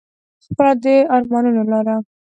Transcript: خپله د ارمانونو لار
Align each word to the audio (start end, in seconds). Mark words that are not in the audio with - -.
خپله 0.45 0.73
د 0.83 0.85
ارمانونو 1.15 1.61
لار 1.71 1.87